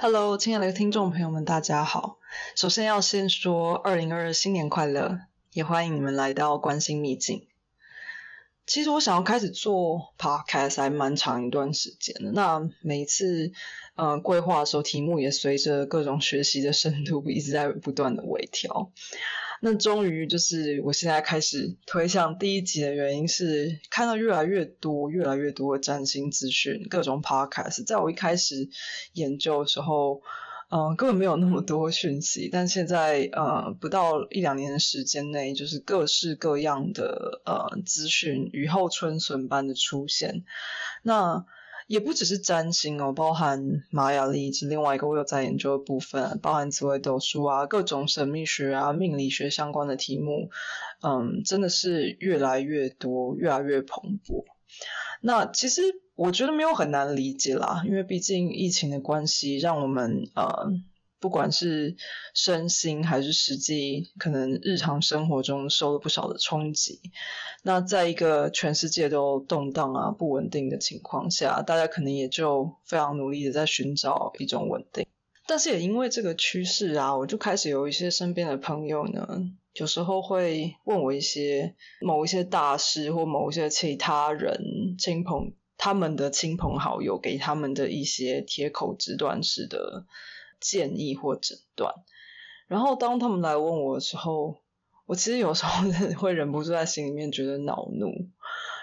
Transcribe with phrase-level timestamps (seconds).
[0.00, 2.18] Hello，亲爱的听众朋友们，大家好。
[2.54, 7.48] 首先要先说二零二二新年快乐，也欢迎你们来到关心秘境。
[8.64, 12.30] 其实我想要开始做 podcast 还蛮长一段时间的。
[12.30, 13.50] 那每一次
[13.96, 18.92] 呃规划的时候，题目也随着各种学习的深度一直在不断的微调。
[19.60, 27.84] 那终于就是我现在开始推向第一集的原因是看到越来越多、越来越多的占星资讯，各种 podcast。
[27.84, 28.68] 在我一开始
[29.12, 30.22] 研究的时候。
[30.70, 40.44] 嗯，根本没有那么多讯息，但现在呃，不到一两年的时间内，就是各式各样的呃资讯雨后春笋般的出现。
[41.02, 41.46] 那
[41.88, 50.50] 也不只是占星哦，包含玛雅历是另外一个我有在研究的部分，包含紫微斗数啊，各种神秘学啊、命理学相关的题目，
[51.02, 54.44] 嗯，真的是越来越多，越来越蓬勃。
[55.20, 55.82] 那其实。
[56.18, 60.68] 我觉得没有很难理解啦，因为毕竟疫情的关系，让我们呃，
[61.20, 61.96] 不管是
[62.34, 67.00] 身心还是实际，可能日常生活中受了不少的冲击。
[67.62, 75.06] 那在一个全世界都动荡啊、不稳定的情况下，大家可能也就非常努力的在寻找一种稳定。
[75.46, 79.26] 但是也因为这个趋势啊，我就开始有一些身边的朋友呢，
[79.74, 85.52] 有时候会问我一些某一些大师或某一些其他人亲朋。
[85.80, 90.06] 他们的亲朋好友给他们的一些铁口直断式的
[90.60, 91.94] 建议或诊断，
[92.66, 94.56] 然后当他们来问我的时候，
[95.06, 98.28] 我其实有时候 会忍不住在心里面觉得恼怒，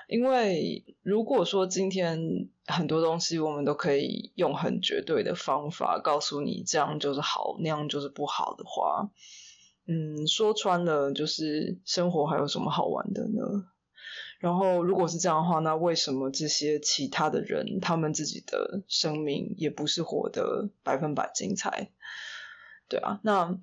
[0.08, 9.12] 因为如果说今天很多东西我们都可以用很绝对的方法告诉你这样就是好，那样就是不好的话，
[9.88, 13.68] 嗯，说穿了就是生活还有什么好玩的呢？
[14.46, 21.90] 然后，如果是这样的话，那为什么这些其他的人，他们自己的生命也不是活得百分百精彩？
[22.88, 23.58] 对啊，那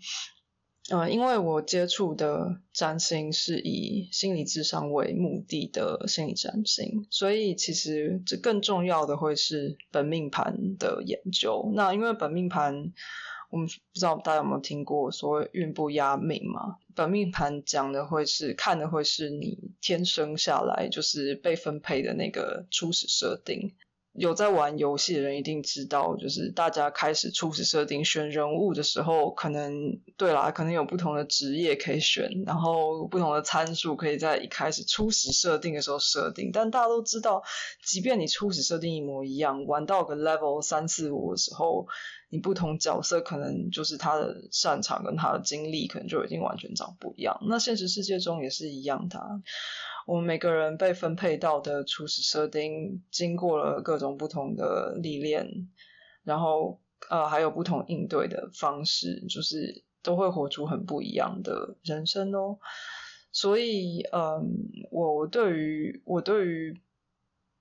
[0.90, 11.70] 呃，因为我接触的占星是以心理智商为目的的心理占星，所以其实这更重要的会是本命盘的研究。
[11.76, 12.92] 那因为本命盘。
[13.52, 16.78] 我们不知道大家有没有听过所谓运不压命嘛？
[16.94, 23.74] 本命盘讲的会是看的会是你天生下来就是被分配的那个初始设定。
[24.14, 36.50] 有在玩游戏的人一定知道，就是大家开始初始设定选人物的时候，可能对啦，可能有不同的职业可以选，然后不同的参数可以在一开始初始设定的时候设定。
[36.52, 37.42] 但大家都知道，
[37.84, 41.86] 即便你初始设定一模一样，玩到个 level 三四五的时候。
[42.34, 47.38] 你不同角色可能就是他的擅长跟他的经历，可能就已经完全长不一样。
[47.46, 49.20] 那现实世界中也是一样的，
[50.06, 55.68] 我们每个人被分配到的初始设定，经过了各种不同的历练，
[56.24, 62.58] 然后呃还有不同应对的方式，就是都会活出很不一样的人生哦。
[63.30, 64.48] 所以嗯，
[64.90, 66.80] 我对于我对于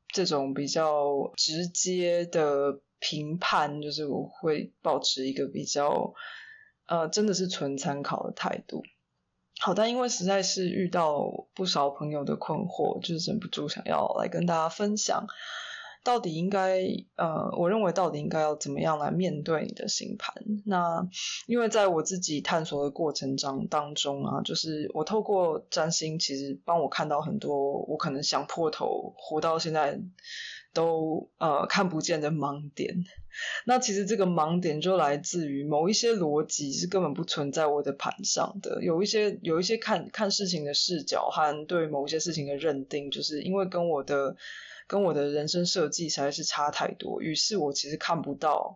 [0.10, 2.80] 这种比较直接的。
[3.04, 6.14] 评判就是我会保持一个比较，
[6.86, 8.84] 呃，真的是纯参考的态度。
[9.64, 15.28] 好，但因为实在是遇到不少朋友的困惑，就是忍不住想要来跟大家分享，
[16.04, 16.80] 到底应该，
[17.16, 20.34] 呃，我认为到底应该要怎么样来面对你的星盘？
[20.66, 21.08] 那
[21.46, 30.02] 因为在我自己探索的过程中当中啊，就是我透过占星，其实帮我看到很多我可能想破头活到现在。
[30.74, 33.04] 都呃看不见的盲点，
[33.66, 44.36] 那其实这个盲点就来自于某一些逻辑是根本不存在我的盘上的，有一些有一些看看事情的视角和对某些事情的认定，就是因为跟我的
[44.88, 48.76] 跟我的人生设计实在是差太多，于是我其实看不到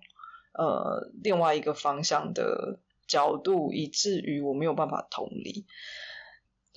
[0.53, 5.65] 呃另外一个方向的角度，以至于我没有办法同理。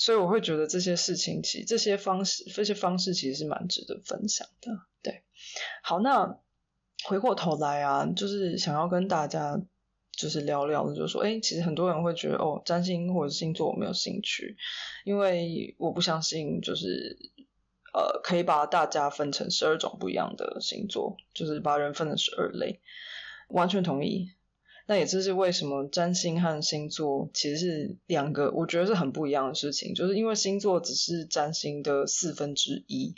[0.01, 4.71] 所以我会觉得这些事情，其实这些方式，这些方式其实是蛮值得分享的。
[5.83, 6.39] 好，那
[7.05, 9.61] 回过头来啊，就是想要跟大家
[10.13, 14.57] 就是聊聊的，就是说，哎，其实很多人会觉得，哦，占星或者星座我没有兴趣，
[15.05, 17.17] 因为我不相信，就是
[17.95, 22.81] 呃，可以把大家分成十二种不一样的星座，就是把人分成十二类，
[23.49, 24.33] 完全同意。
[24.87, 33.15] 那也这是为什么占星和星座其实是两个，我觉得是很不一样的事情，就是因为星座只是占星的四分之一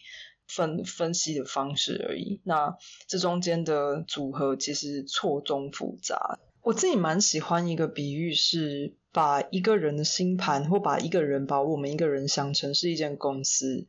[0.51, 2.41] 分分析的方式而已。
[2.45, 2.77] 那
[3.07, 6.39] 这中间的组合其实错综复杂。
[6.63, 13.87] 我自己蛮喜欢一个比喻，是把一个人的星盘，或把一个人把我们一个人想成是一间公司，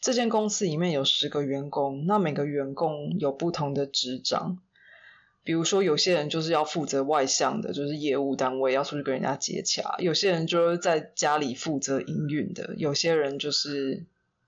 [0.00, 4.58] 这间公司里面有十个员工，那每个员工有不同的职掌。
[5.42, 14.06] 比如说，有些人就是要负责外向的，就是业务单位要出去跟人家接洽；有些人就是在家里负责营运的；有些人就是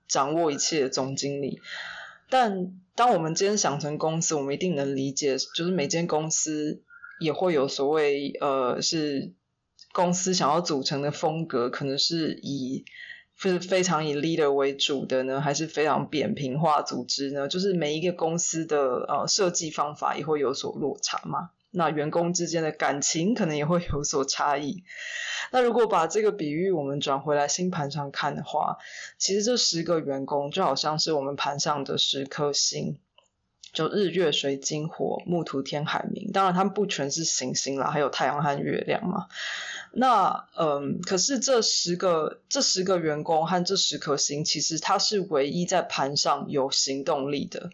[0.08, 1.61] 掌握一切的总经理。
[2.29, 6.82] 但当我们今天想成公司，我们一定能理解，就是每间公司
[7.20, 9.32] 也会有所谓呃，是
[9.93, 12.85] 公司想要组成的风格，可能是以。
[13.38, 17.49] 是非常以 leader 为主的呢，还是非常扁平化组织呢？
[17.49, 21.50] 就是每一个公司的呃设计方法也会有所落差嘛。
[21.76, 24.82] 那员工之间的感情可能也会有所差异。
[25.52, 28.78] 那如果把这个比喻我们转回来星盘上看的话，
[29.19, 32.99] 其实这十个员工就好像是我们盘上的十颗星。
[33.73, 39.26] 就日月水金火木土天海明，当然他们不全是行星啦，还有太阳和月亮嘛。
[39.93, 47.69] 那嗯，可是这十个这十个员工和这十颗星，其实它是唯一在盘上有行动力的。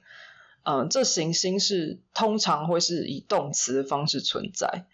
[0.64, 4.87] 嗯，这行星是通常会是以动词的方式存在。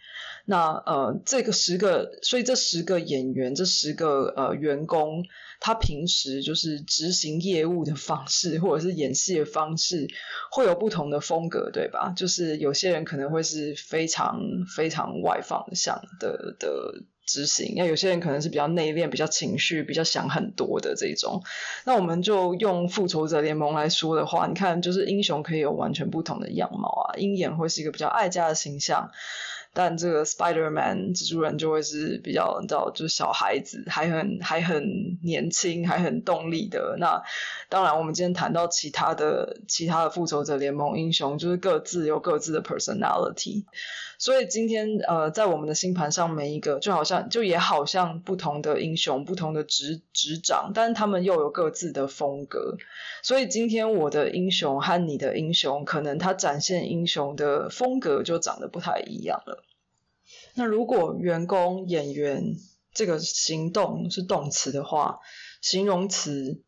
[0.45, 5.25] 那呃，这个十个，所以这十个演员，这十个呃员工。
[5.61, 10.09] 他平时就是执行业务的方式，或者是演戏的方式，
[10.53, 12.15] 会有不同的风格，对吧？
[12.17, 14.41] 就是有些人可能会是非常
[14.77, 21.43] 非常外放向的的执行，那有些人可能是比较内敛、比较情绪、比较想很多的这种。
[21.85, 29.11] 那我们就用复仇者联盟来说的话，你看，就是英雄可以有完全不同的样貌啊，鹰眼会是一个比较爱家的形象。
[29.79, 34.83] 但这个 Spider Man 蜘蛛人就会是比较你知道，就是小孩子还很还很
[35.23, 36.97] 年轻，还很动力的。
[36.99, 37.23] 那
[37.69, 43.67] 当然，我们今天谈到其他的其他的复仇者联盟英雄，就是各自有各自的 personality。
[44.19, 52.79] 所以今天呃，在我们的星盘上，每一个就好像就也好像不同的英雄，不同的执执掌，但他们又有各自的风格。
[53.23, 59.63] 所以今天我的英雄和你的英雄，可能他展现英雄的风格就长得不太一样了。
[60.55, 62.57] 那如果员工、演员
[62.93, 65.21] 这个行动是动词的话，
[65.61, 66.63] 形容词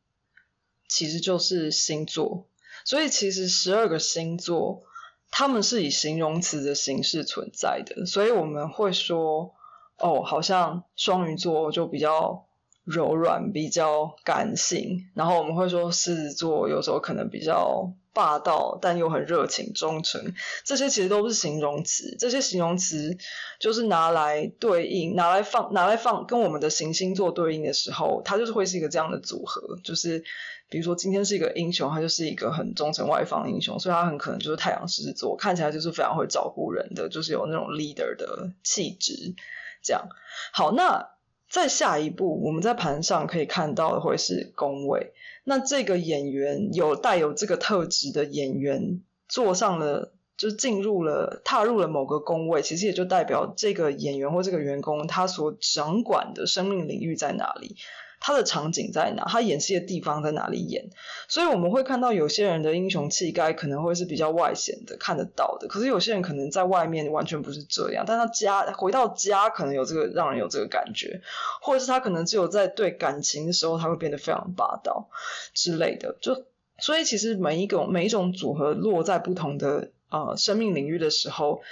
[0.88, 2.48] 其实就是星座。
[2.84, 4.82] 所以其实十二个星座，
[5.30, 8.06] 他们是以形容词的形式存在的。
[8.06, 9.54] 所以我们会说，
[9.98, 12.46] 哦，好像双鱼座就比较
[12.84, 15.10] 柔软、比较感性。
[15.14, 17.94] 然后我们会说狮子座有时候可能比较。
[18.12, 20.34] 霸道但又很热情、忠诚，
[20.64, 22.16] 这些其实都是形容词。
[22.18, 23.16] 这些形容词
[23.58, 29.78] 就是拿来对应、拿来放、拿来放，跟我们的行星座对应的时候，它就是会是一个这样的组合。
[29.84, 30.22] 就是
[30.68, 39.34] 比如说，今天是一个英雄，他就是一个很忠诚、外放的英雄，所以他很可能就是太阳狮子座，看起来就是非常会照顾人的，就是有那种 leader 的气质。
[39.82, 40.08] 这样
[40.52, 41.08] 好，那
[41.50, 45.12] 再下一步，我们在盘上可以看到的会是宫位。
[45.42, 57.76] 那这个演员有带有这个特质的演员，坐上了，就进入了，踏入了某个宫位，其实也就代表这个演员或这个员工他所掌管的生命领域在哪里。
[58.20, 59.24] 他的场景在哪？
[59.24, 60.90] 他演戏的地方在哪里演？
[61.26, 65.66] 所以我们会看到有些人的英雄气概可能会是比较外显的，看得到的。
[65.68, 71.22] 可是有些人可能在外面完全不是这样，但他家回到家可能有这个让人有这个感觉，
[71.62, 75.08] 或者是他可能只有在对感情的时候他会变得非常霸道
[75.54, 76.16] 之类的。
[76.20, 76.44] 就
[76.78, 81.62] 所以其实每一种每一种组合落在不同的呃生命领域的时候，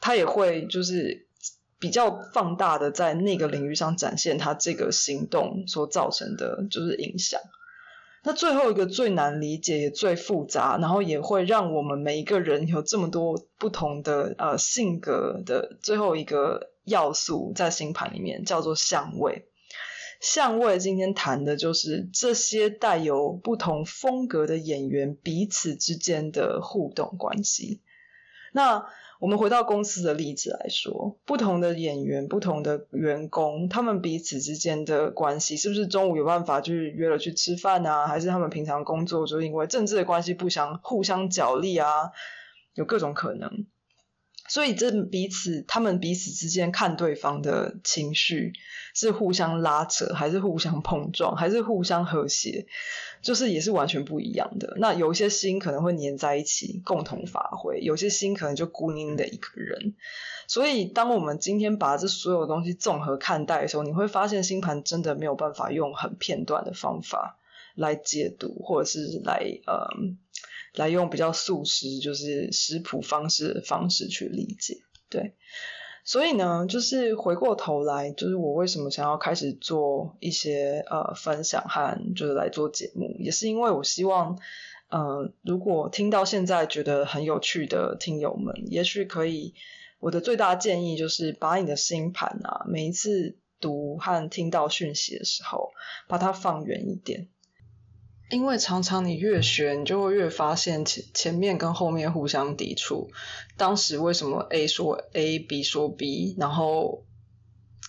[0.00, 1.26] 他也会就是。
[1.82, 7.40] 比较放大的在那个领域上展现他这个行动所造成的就是影响。
[8.22, 19.48] 那最后一个最难理解也最复杂，然后也会让我们每一个人有这么多不同的呃性格的最后一个要素在星盘里面叫做相位。
[20.20, 27.82] 相位今天谈的就是这些带有不同风格的演员彼此之间的互动关系。
[28.52, 28.86] 那
[29.22, 38.08] 我们回到公司的例子来说，不同的演员、不同的员工，他们彼此之间的关系，是不是中午有办法去约了去吃饭啊？
[38.08, 42.10] 还是他们平常工作就因为政治的关系不相互相角力啊？
[42.74, 43.48] 有各种可能。
[44.48, 48.52] 所以这彼此，他们彼此之间看对方的情绪
[48.94, 52.66] 是互相拉扯，还是互相碰撞，还是互相和谐，
[53.22, 54.76] 就是也是完全不一样的。
[54.78, 59.94] 那有一些心可能会粘在一起，共同发挥；有些心可能就孤零零的一个人。
[60.48, 67.38] 所以，当我们今天把这所有东西综合看待的时候，你会发现星盘真的没有办法用很片段的方法
[67.74, 70.18] 来解读，或者是来嗯。
[70.74, 75.34] 来用比较素食，就是食谱方式的方式去理解，对。
[76.04, 84.36] 所以呢，就是回过头来，就是我为什么想要开始做一些呃分享和就是来做节目，也是因为我希望，
[84.88, 89.54] 呃，如果听到现在觉得很有趣的听友们，也许可以，
[90.00, 95.70] 我的最大建议就是把你的星盘啊，每一次读和听到讯息的时候，
[96.08, 97.28] 把它放远一点。
[98.32, 103.10] 因为常常你越学，你就会越发现前前面跟后面互相抵触。
[103.58, 107.04] 当时为什么 A 说 A，B 说 B，然后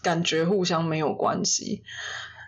[0.01, 1.83] 感觉互相没有关系？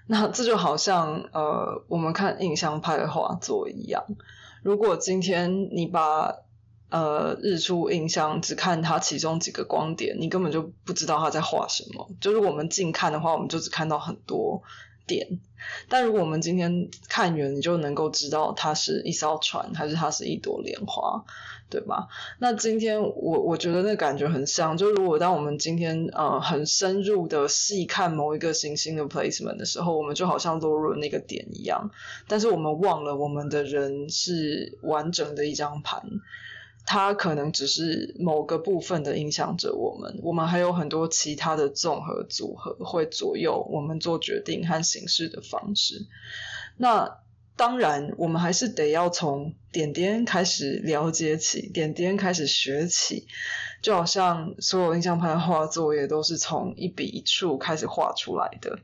[0.08, 4.04] 那这就好像呃，我们看印象派的画作一样。
[4.62, 6.36] 如果今天你把
[6.90, 12.12] 呃日出印象只看它其中几个光点，你根本就不知道他在画什么。
[12.20, 14.64] 就是我们近看的话，我们就只看到很多。
[15.08, 15.40] 点，
[15.90, 21.24] 但如果我们今天看远，你就能够知道它是一艘船，还是它是一朵莲花，
[21.70, 22.08] 对吧？
[22.40, 31.92] 那今天我我觉得那感觉很像，就如果当我们今天呃很深入的细看某一个行星的 placement 的时候，我们就好像落入那个点一样，
[32.28, 36.02] 但是我们忘了我们的人是完整的一张盘。
[36.88, 46.06] 它可能只是某个部分的影响着我们，我们还有很多其他的综合组合会左右我们做决定和行事的方式。
[46.78, 47.20] 那
[47.58, 53.26] 当然，我们还是得要从点点开始了解起，点点开始学起，
[53.82, 58.78] 就好像所有印象派的画作也都是从一笔一触开始画出来的。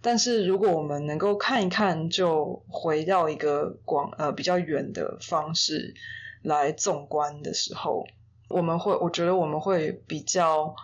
[0.00, 5.94] 但是如果我们能够看一看，就回到一个广呃比较远的方式。
[6.42, 8.06] 来纵观的时候，
[8.48, 10.74] 我们会，我觉得我们会比较，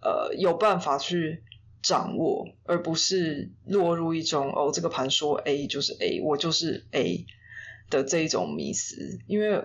[0.00, 1.42] 呃，有办法去
[1.82, 7.26] 掌握，而不是落入一种哦，这个盘说 A 就是 A，我就是 A
[7.90, 9.20] 的这一种迷思。
[9.26, 9.62] 因为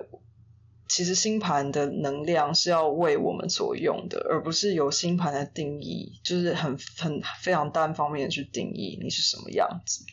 [0.88, 10.04] 其实星盘的能量是要为我们所用的，而不是由星盘的定义，就是很很非常单方面去定义你是什么样子。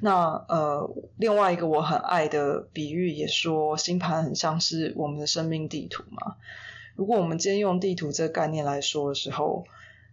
[0.00, 6.36] 那呃，另外一个我很爱的比喻也说，星盘很像是我们的生命地图嘛。
[6.94, 9.64] 如果我们今天用地图这个概念来说的时候，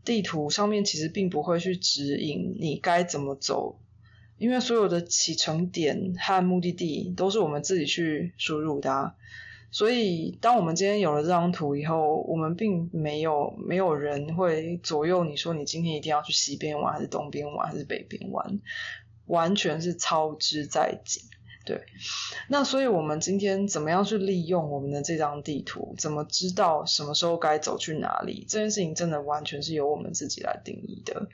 [0.05, 3.77] 地图上面其实并不会去指引你该怎么走，
[4.37, 9.13] 因为所有的启程点和目的地都是我们自己去输入的。
[9.71, 18.59] 所以，当我们今天有了这张图以后，我们并没有没有人会左右你说你今天一定要去西边玩，还是东边玩，还是北边玩。
[19.25, 21.21] 完全是操之在己，
[21.65, 21.81] 对。
[22.49, 25.95] 那所以，我们今天怎么样去利用我们的这张地图？
[25.97, 28.45] 怎么知道什么时候该走去哪里？
[28.49, 31.29] 这件事情真的完全是由我们自己来定义的。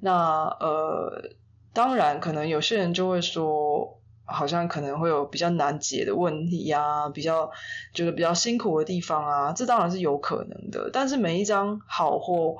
[0.00, 1.32] 那呃，
[1.72, 7.50] 当然，可能有些人就会说，好像可能会有比较难解的问题呀，比较
[7.92, 10.90] 觉得比较辛苦的地方啊，这当然是有可能的。
[10.92, 12.56] 但是每一张好或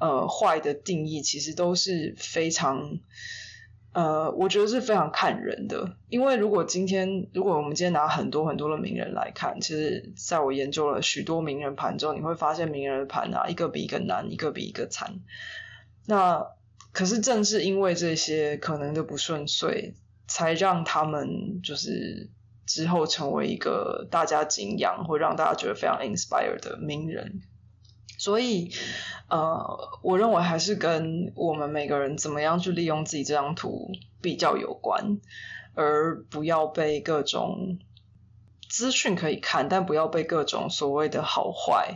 [0.00, 2.98] 呃坏的定义，其实都是非常。
[3.92, 15.20] 呃，我觉得是非常看人的，因为如果今天，如果我们今天拿很多很多的名人来看，其实在我研究了许多名人盘之后，你会发现名人的盘啊，一个比一个难，一个比一个惨。
[16.06, 16.46] 那
[16.92, 19.94] 可是正是因为这些可能的不顺遂，
[20.28, 22.30] 才让他们就是
[22.66, 27.40] 之后成为一个大家敬仰，或让大家觉得非常 inspired 的名人。
[28.18, 28.70] 所以，
[29.28, 35.20] 呃，我认为还是跟我们每个人怎么样去利用自己这张图比较有关，
[35.74, 37.78] 而不要被各种
[38.68, 41.94] 资讯可以看，但不要被各种所谓的好坏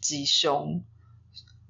[0.00, 0.84] 吉凶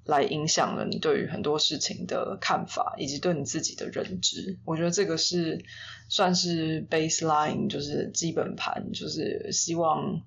[0.05, 4.59] 来影响了你对于很多事情的看法，以及对你自己的认知。
[4.67, 5.65] 我觉得这个是
[6.11, 10.21] 算是 baseline，就是基本盘，就是希望。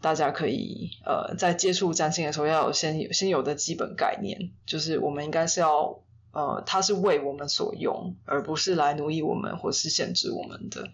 [0.00, 6.00] 大家可以呃，在接触占星的时候，要有先先有的基本概念，就是我们应该是要
[6.32, 10.88] 呃，它是为我们所用，而不是来奴役我们或是限制我们的。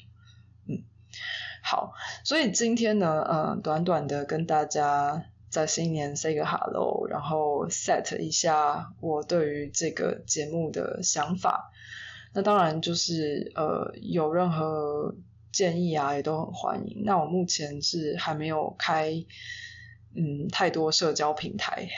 [0.66, 0.84] 嗯，
[1.62, 1.92] 好，
[2.24, 11.70] 所以今天呢，呃，短短的跟大家在新年 say 个 hello，然后 set 一下我对于这个节目的想法。
[12.32, 15.14] 那当然就是呃，有任何。
[15.54, 17.04] 建议啊，也都很欢迎。
[17.04, 19.24] 那我目前是还没有开，
[20.14, 21.88] 嗯，太多社交平台，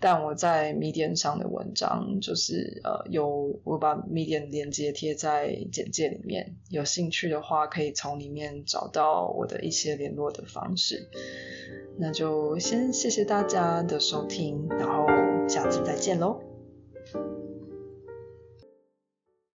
[0.00, 11.10] 但我在 Medium 上的文章，就是呃，有我把 Medium 连接贴在简介里面，有兴趣的话可以从里面找到我的一些联络的方式。
[11.98, 15.06] 那就先谢谢大家的收听，然后
[15.48, 16.51] 下次再见喽。